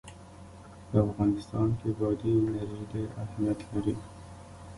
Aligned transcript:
په 0.89 0.97
افغانستان 1.07 1.67
کې 1.79 1.89
بادي 1.99 2.31
انرژي 2.39 2.83
ډېر 2.91 3.09
اهمیت 3.23 3.59
لري. 3.71 3.95